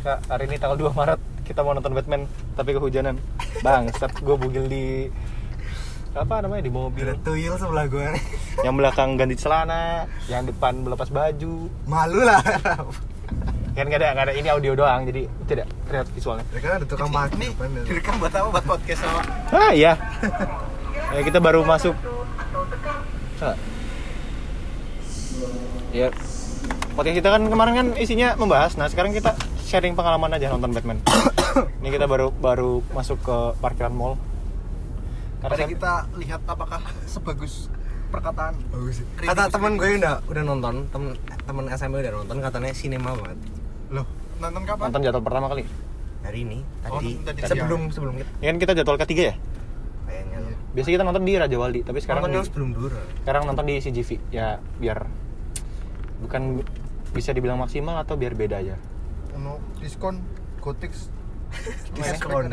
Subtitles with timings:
[0.00, 2.24] Kak, hari ini tanggal 2 Maret kita mau nonton Batman
[2.56, 3.20] tapi kehujanan.
[3.60, 5.12] Bang, set gue bugil di
[6.16, 7.04] apa namanya di mobil.
[7.04, 8.24] Ada tuyul sebelah gue nih.
[8.64, 11.68] Yang belakang ganti celana, yang depan melepas baju.
[11.84, 12.40] Malu lah.
[13.76, 16.44] Kan nggak ada nggak ada ini audio doang jadi tidak terlihat visualnya.
[16.48, 17.82] Ya kan ada tukang depan ya.
[17.84, 18.48] direkam buat apa?
[18.56, 19.22] Buat podcast sama
[19.52, 20.00] Ah iya.
[21.12, 21.92] ya kita baru masuk.
[23.44, 23.52] Ah.
[25.92, 26.08] Ya.
[26.96, 28.80] Podcast kita kan kemarin kan isinya membahas.
[28.80, 29.36] Nah sekarang kita
[29.70, 30.98] sharing pengalaman aja nonton Batman.
[31.80, 34.18] Ini kita baru baru masuk ke parkiran mall.
[35.38, 37.70] Karena Mari kita lihat apakah sebagus
[38.10, 39.06] perkataan Bagus sih.
[39.16, 43.38] Kata sih, temen gue udah udah nonton, temen temen SMP udah nonton katanya sinema banget.
[43.88, 44.84] Loh, nonton kapan?
[44.90, 45.62] nonton jadwal pertama kali.
[46.20, 47.94] Hari ini Oh, tadi, tadi sebelum siang.
[47.94, 49.34] sebelum kita Ini kan kita jadwal ketiga ya.
[50.04, 50.38] kayaknya.
[50.70, 52.98] Biasanya kita nonton di Raja Wali, tapi sekarang Nonton di- sebelum dulu.
[53.22, 54.10] sekarang nonton di CGV.
[54.28, 54.46] Ya
[54.76, 55.06] biar
[56.20, 56.66] bukan
[57.10, 58.74] bisa dibilang maksimal atau biar beda aja.
[59.40, 60.20] Ono diskon
[60.60, 61.08] Gotix.
[61.96, 62.52] Diskonan.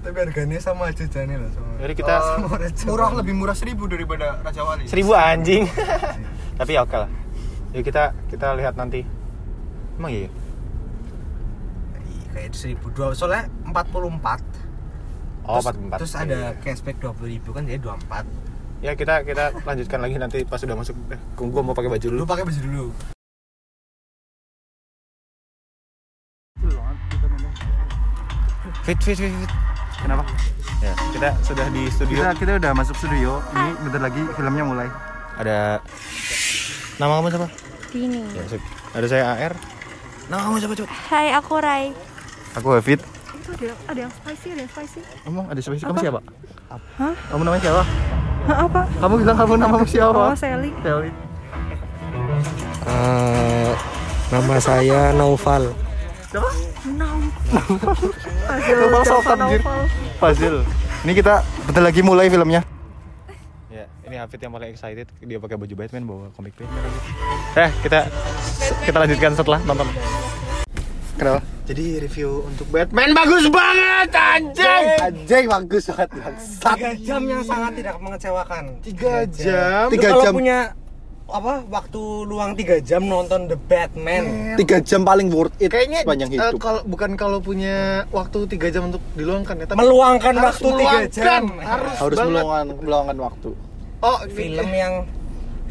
[0.00, 1.76] Tapi harganya sama aja jane loh sama.
[1.76, 4.86] Jadi kita Eh, murah lebih murah seribu daripada Raja Wali.
[4.86, 5.68] seribu anjing.
[6.58, 7.10] tapi ya oke lah.
[7.70, 9.04] Yuk kita kita lihat nanti.
[9.96, 10.28] Emang iya.
[12.00, 14.40] Iya, kayak seribu dua soalnya empat puluh empat
[15.42, 15.98] Oh, terus, 44.
[16.02, 16.58] terus ada Iya.
[16.58, 18.24] cashback dua puluh ribu kan jadi dua empat
[18.78, 20.94] Ya kita kita lanjutkan lagi nanti pas sudah masuk.
[21.08, 22.18] Eh, gua mau pakai baju dulu.
[22.18, 22.86] lu pakai baju dulu
[28.86, 29.50] Fit fit fit fit.
[29.98, 30.22] Kenapa?
[30.78, 32.22] Ya, kita sudah di studio.
[32.22, 34.88] kita kita udah masuk studio ini bentar lagi filmnya mulai
[35.40, 35.82] Ada
[37.02, 37.48] nama kamu siapa?
[37.90, 38.22] Dini.
[38.30, 38.62] Ya, sip.
[38.94, 39.52] Ada saya AR.
[40.30, 40.88] Nama kamu siapa, Cut?
[41.10, 41.84] Hai, aku Rai.
[42.54, 43.02] Aku David.
[43.34, 45.00] Itu ada ada yang spicy, ada yang spicy.
[45.26, 45.84] Emang ada siapa sih?
[45.84, 46.04] Kamu Apa?
[46.06, 46.20] siapa?
[47.02, 47.14] Hah?
[47.34, 47.82] Kamu namanya siapa?
[48.46, 48.80] Hah, apa?
[49.02, 50.22] Kamu bilang kamu namamu siapa?
[50.30, 50.70] Oh, Sally.
[50.86, 51.10] Sally.
[52.86, 53.72] Eh,
[54.30, 55.74] nama saya Naufal
[58.46, 59.60] Fazil Novel anjir.
[59.62, 59.80] Novel.
[60.20, 60.56] Fazil.
[61.06, 61.34] Ini kita
[61.68, 62.60] bentar lagi mulai filmnya.
[63.70, 65.06] Ya, ini Hafid yang paling excited.
[65.22, 66.82] Dia pakai baju Batman, bawa komik Batman.
[67.56, 68.08] Eh, kita
[68.84, 69.88] kita lanjutkan setelah nonton.
[71.16, 71.40] Kenapa?
[71.66, 74.86] Jadi review untuk Batman bagus banget, anjing.
[75.02, 76.08] Anjay bagus banget
[76.46, 79.90] Tiga jam yang sangat tidak mengecewakan Tiga jam.
[79.90, 80.32] Tiga kalau jam.
[80.36, 80.58] punya
[81.26, 84.54] apa waktu luang tiga jam nonton The Batman.
[84.54, 86.60] Tiga jam paling worth it Kayaknya sepanjang eh, hidup.
[86.62, 91.00] kalau bukan kalau punya waktu tiga jam untuk diluangkan ya, tapi meluangkan harus waktu tiga
[91.10, 91.42] jam.
[91.58, 92.30] Harus, harus banget.
[92.30, 93.50] meluangkan meluangkan waktu.
[94.00, 94.94] Oh, film yang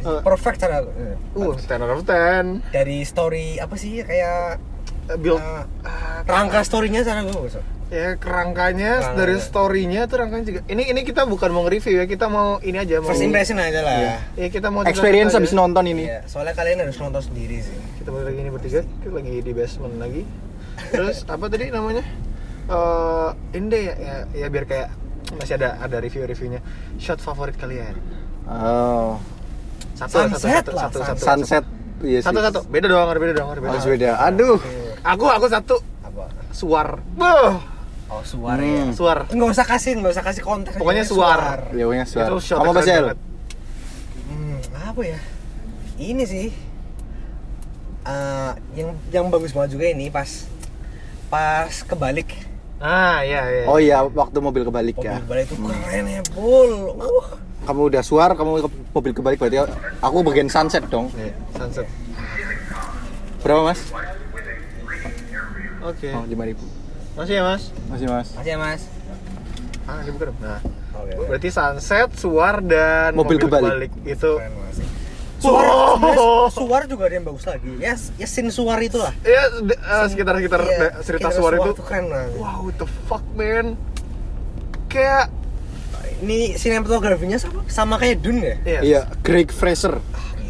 [0.06, 0.22] Eh.
[0.22, 0.86] perfect cara.
[1.34, 2.62] Uh, 10 out of 10.
[2.70, 4.62] dari story apa sih kayak
[5.06, 7.38] Eh, build eh, ah, rangka storynya cara gue
[7.86, 9.14] ya kerangkanya Kerangkanya.
[9.16, 10.60] dari story-nya tuh rangkanya juga.
[10.66, 13.80] Ini ini kita bukan mau nge-review ya, kita mau ini aja mau first impression aja
[13.80, 13.96] lah
[14.34, 18.10] Ya, kita mau experience habis nonton ini Iya, soalnya kalian harus nonton sendiri sih Kita
[18.10, 20.22] balik lagi ini bertiga, kita lagi di basement lagi.
[20.88, 22.04] Terus apa tadi namanya?
[22.66, 24.88] Eh, ini deh ya, ya, ya biar kayak
[25.36, 26.62] masih ada ada review-reviewnya.
[26.98, 27.98] Shot favorit kalian.
[28.46, 29.18] oh
[29.94, 31.64] Satu Sunset satu lah, satu satu sunset
[32.02, 32.60] iya sih Satu satu.
[32.66, 33.72] Beda doang, ada beda doang, ada beda.
[33.72, 34.58] harus beda aduh
[35.02, 36.98] Aku aku satu apa suar.
[37.16, 37.56] Buh,
[38.08, 38.90] oh suara Hmm.
[38.90, 39.18] ya suar.
[39.28, 41.40] nggak usah kasih nggak usah kasih konteks Pokoknya aja, suar.
[41.70, 43.04] ya pokoknya suara Itu shot kamu apa keren sih El?
[43.04, 43.20] banget.
[44.26, 45.20] Hmm, apa ya?
[45.96, 46.48] Ini sih
[48.04, 50.30] eh, yang yang bagus banget juga ini pas
[51.28, 52.30] pas kebalik
[52.76, 53.64] Ah, iya iya.
[53.66, 57.28] oh iya waktu mobil kebalik mobil ya kebalik itu keren ya bul uh
[57.66, 59.58] kamu udah suar kamu ke mobil kebalik berarti
[59.98, 61.88] aku bagian sunset dong Nih, sunset.
[63.42, 63.80] berapa mas
[65.82, 66.10] Oke.
[66.12, 66.62] oh lima ribu
[67.16, 67.64] Masih ya, Mas?
[67.86, 68.82] masih mas masih ya mas
[69.86, 70.38] Ah, dibuka dong.
[70.40, 70.58] Nah,
[70.96, 73.94] oke berarti sunset, suar dan Mobil kebalik.
[74.04, 74.88] Itu keren banget sih
[75.38, 79.78] suar sebenarnya suar juga ada yang bagus lagi ya ya scene suar itulah ya de-
[79.78, 81.72] eh, sekitar sekitar Iya, de- cerita sekitar suar itu.
[81.78, 83.78] keren banget Wow, what the fuck, man?
[84.88, 85.30] Kayak
[86.18, 88.80] ini sinematografinya sama sama kayak Dune ya iya.
[88.82, 90.02] iya Greg Fraser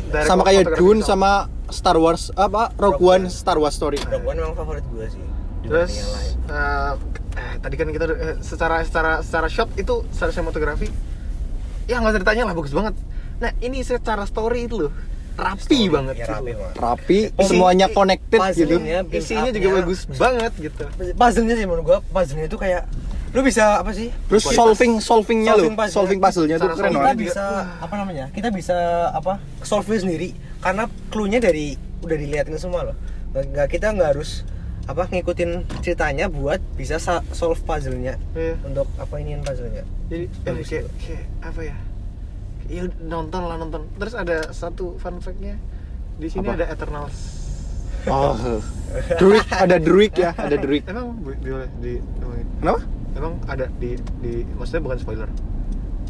[0.08, 1.06] Dari sama kayak Dune itu.
[1.06, 1.32] sama
[1.68, 3.34] Star Wars apa Rogue Rogue One One.
[3.34, 5.20] Star Wars Story Rogue One memang favorit gue sih
[5.66, 6.36] Terus lain.
[6.48, 6.94] eh,
[7.58, 10.88] tadi kan kita eh, secara secara secara shot itu secara sinematografi
[11.86, 12.94] ya nggak usah ditanya lah bagus banget.
[13.36, 14.94] Nah, ini secara story itu loh
[15.36, 16.16] rapi Story, banget.
[16.16, 16.76] ya, rapi banget.
[16.80, 18.76] rapi Isi- semuanya connected gitu
[19.12, 20.84] Isinya juga bagus banget gitu.
[21.12, 22.88] puzzle-nya sih menurut gua puzzle-nya itu kayak
[23.36, 25.92] lu bisa apa sih terus solving solvingnya loh Solving puzzle.
[25.92, 27.44] solving puzzle-nya tuh keren kita bisa
[27.84, 28.78] apa namanya kita bisa
[29.12, 32.96] apa solve sendiri karena clue-nya dari udah dilihatin semua loh
[33.36, 34.48] nggak kita nggak harus
[34.86, 38.54] apa ngikutin ceritanya buat bisa sa- solve puzzle-nya Iya.
[38.64, 40.80] untuk apa inian puzzle-nya Jadi eh, kayak, juga.
[41.00, 41.76] kayak apa ya?
[42.66, 43.82] Ya udah, nonton lah nonton.
[43.96, 45.58] Terus ada satu fun fact-nya.
[46.16, 46.56] Di sini Apa?
[46.56, 47.18] ada Eternals.
[48.06, 48.34] Oh.
[49.20, 50.86] Druid, ada druid ya, ada druid.
[50.86, 51.50] Emang bu- di,
[51.80, 52.80] di, emang, Kenapa?
[53.12, 55.30] emang ada di di maksudnya bukan spoiler.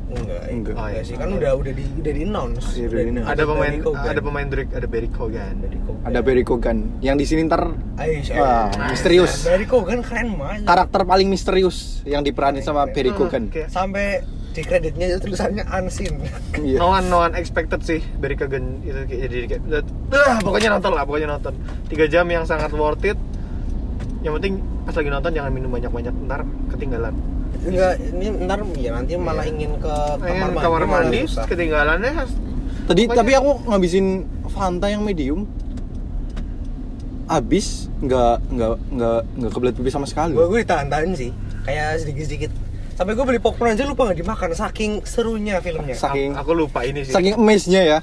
[0.06, 0.42] Enggak, Enggak.
[0.48, 1.02] enggak, Oh, iya.
[1.02, 2.66] sih kan udah udah di udah di announce.
[2.74, 3.28] Iya, udah di-announce.
[3.28, 3.74] Ada pemain
[4.06, 5.56] ada pemain Drake, ada Barry Kogan.
[6.04, 6.78] Ada Barry Kogan.
[7.02, 8.92] Yang di sini ntar Aish, Wah, Aish.
[8.92, 9.34] misterius.
[9.44, 10.62] Barry Kogan keren banget.
[10.64, 13.44] karakter paling misterius yang diperanin sama Barry Hmm, Kogan.
[13.50, 14.22] kayak- Sampai
[14.52, 16.22] di kreditnya itu tulisannya unseen.
[16.56, 16.78] Iya.
[16.78, 19.62] No one, no one expected sih Barry Kogan itu kayak jadi kayak
[20.16, 21.58] ah, pokoknya nonton lah, pokoknya nonton.
[21.86, 23.18] Tiga jam yang sangat worth it.
[24.22, 24.54] Yang penting
[24.86, 27.14] pas lagi nonton jangan minum banyak-banyak ntar ketinggalan.
[27.64, 30.64] Enggak, ini ntar ya nanti malah ingin ke kamar mandi.
[30.64, 32.12] kamar mandi ketinggalannya
[32.86, 34.08] Tadi Pokoknya- tapi aku ngabisin
[34.46, 35.50] Fanta yang medium.
[37.26, 40.38] Abis nggak nggak nggak nggak kebelet pipis sama sekali.
[40.38, 41.34] Gue gue ditahan-tahan sih,
[41.66, 42.52] kayak sedikit-sedikit.
[42.94, 45.98] Sampai gue beli popcorn aja lupa nggak dimakan, saking serunya filmnya.
[45.98, 47.12] Saking aku lupa ini sih.
[47.12, 48.00] saking amaze-nya ya.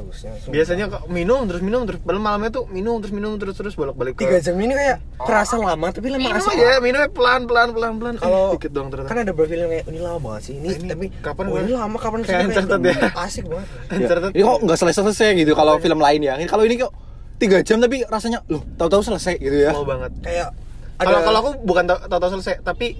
[0.00, 0.30] Bagusnya.
[0.34, 0.52] sumpah.
[0.52, 4.14] Biasanya kok minum terus minum terus padahal malamnya tuh minum terus minum terus terus bolak-balik
[4.14, 6.54] ke tiga jam ini kayak kerasa lama tapi lama minum asik.
[6.54, 8.14] aja, minumnya pelan pelan pelan pelan.
[8.16, 9.08] Kalau Eh, dikit doang ternyata.
[9.08, 11.58] kan ada beberapa film kayak ini lama banget sih ini, Nah, ini tapi kapan oh,
[11.58, 12.42] ini lama kapan sih Kayak
[12.80, 13.10] ya.
[13.20, 14.30] asik banget Ya.
[14.30, 16.34] Ini kok nggak selesai-selesai gitu kalau film lain ya.
[16.44, 16.92] Kalau ini kok
[17.36, 19.70] tiga jam tapi rasanya loh tahu-tahu selesai gitu ya.
[19.70, 20.10] Mau banget.
[20.20, 20.48] kayak
[20.96, 22.98] Kalau ada- kalau aku bukan tahu-tahu selesai, tapi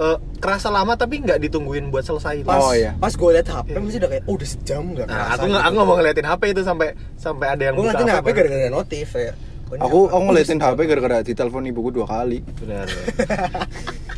[0.00, 2.40] eh, kerasa lama tapi nggak ditungguin buat selesai.
[2.42, 2.96] pas Oh, iya.
[2.96, 5.62] pas gue liat HP masih udah kayak oh udah sejam nggak Nah, kerasa aku nggak
[5.62, 8.30] aku nggak mau ngeliatin HP itu sampai sampai ada yang gue ngeliatin HP apa.
[8.34, 12.38] gara-gara notif kayak oh, ini Aku aku ngeliatin HP gara-gara ditelepon ibuku dua kali.
[12.56, 12.86] Benar.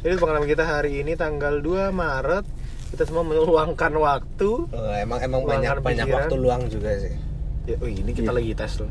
[0.00, 2.44] Ini pengalaman kita hari ini tanggal 2 Maret.
[2.88, 4.50] Kita semua meluangkan waktu.
[4.66, 6.18] Oh, emang emang banyak banyak pikiran.
[6.20, 7.14] waktu luang juga sih
[7.62, 8.36] Ya, oh ini kita Iya.
[8.36, 8.90] lagi tes loh.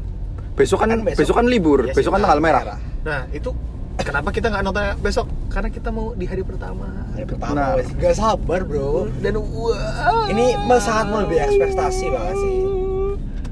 [0.53, 2.63] Besok kan Kan besok- besok kan libur, Iya sih, besok kan tanggal merah.
[3.01, 3.51] Nah, itu
[3.97, 5.27] kenapa kita nggak nonton besok?
[5.47, 6.87] Karena kita mau di hari pertama.
[7.11, 7.75] hari pertama Nah.
[7.77, 10.25] gak sabar bro Dan wah.
[10.25, 12.53] ini sangat melebihi ekspektasi banget sih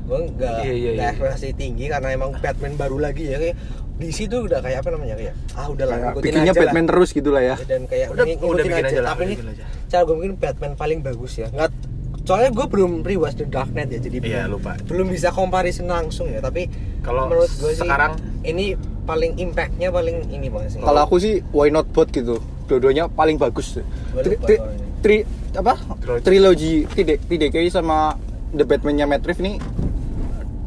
[0.02, 1.02] gue nggak Iya, iya, iya.
[1.12, 3.56] ekspektasi tinggi karena emang Batman baru lagi ya kayak
[4.00, 6.90] DC tuh udah kayak apa namanya kayak ah udah lah ngikutin bikinnya aja Batman lah.
[6.90, 7.56] terus gitu lah ya.
[7.62, 9.64] dan kayak Udah- udah bikin aja lah, tapi ini aja.
[9.86, 11.70] cara gue mungkin Batman paling bagus ya nggak
[12.22, 14.72] soalnya gue belum rewatch The Dark Knight ya jadi Iya, belum, lupa.
[14.82, 16.66] belum bisa comparison langsung ya tapi
[17.00, 18.74] Kalau menurut gue sih sekarang- ini
[19.10, 22.38] paling impactnya paling ini banget sih Kalau aku sih why not both gitu.
[22.70, 23.82] Dua-duanya paling bagus.
[24.14, 24.56] Tri, tri,
[25.02, 25.26] tri-
[25.58, 25.74] apa?
[26.22, 26.22] Trilogy.
[26.22, 28.14] Trilogi Tide- TDK sama
[28.54, 29.58] The Batman-nya Matt Reeves ini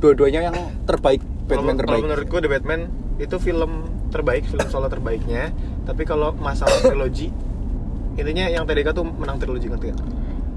[0.02, 2.00] dua-duanya yang terbaik Batman Kalau- terbaik.
[2.02, 2.80] Kalau menurutku The Batman
[3.22, 5.54] itu film terbaik, film solo terbaiknya.
[5.86, 7.30] Tapi kalau masalah trilogi,
[8.18, 9.98] intinya yang TDK tuh menang trilogi ngerti gak?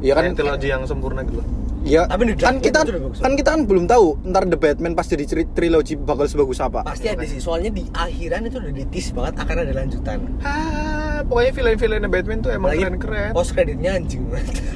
[0.01, 0.23] Iya kan?
[0.25, 1.47] Yang trilogi yang sempurna gitu loh.
[1.85, 2.01] Iya.
[2.05, 2.79] Tapi The kan kita
[3.15, 6.81] kan kita kan belum tahu ntar The Batman pas jadi tri- trilogi bakal sebagus apa.
[6.81, 11.51] pasti ada sih soalnya di akhiran itu udah ditis banget akan ada lanjutan Ah, pokoknya
[11.53, 13.31] villain-villainnya Batman tuh emang keren-keren.
[13.31, 14.57] post kreditnya anjing banget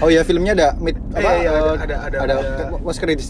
[0.00, 1.20] Oh iya filmnya ada mid apa?
[1.20, 2.48] Iya, iya, ada- eh, ada- ada- ada ada.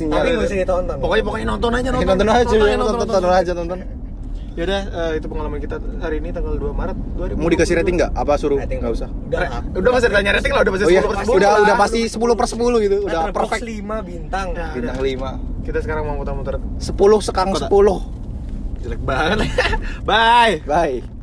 [0.08, 2.06] tapi ada- nggak usah ditonton Pokoknya pokoknya nonton aja nonton.
[2.08, 3.78] nonton aja, Nonton ya, nonton, tonton aja nonton.
[3.81, 3.87] Ya
[4.62, 7.37] udah eh, itu pengalaman kita hari ini tanggal 2 Maret 2020.
[7.37, 8.12] Mau dikasih rating nggak?
[8.12, 8.59] Apa suruh?
[8.59, 9.09] Rating Nggak usah.
[9.09, 9.41] udah
[9.73, 11.61] udah masih ditanya rating lah, udah pasti Oh iya, 10 per 10 udah lah.
[11.61, 13.62] udah pasti 10 per 10 gitu, udah perfect.
[13.62, 15.35] 5 bintang Ya, Bintang udah.
[15.62, 15.65] 5.
[15.65, 16.91] Kita sekarang mau muter-muter 10
[17.21, 17.69] sekang Kota.
[17.69, 18.21] 10.
[18.81, 19.39] jelek banget.
[20.09, 20.65] Bye.
[20.65, 21.19] Bye.